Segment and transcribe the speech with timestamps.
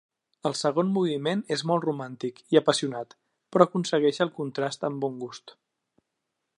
[0.49, 3.13] El segon moviment és molt romàntic i apassionat,
[3.55, 5.55] però aconsegueix el contrast amb bon gust.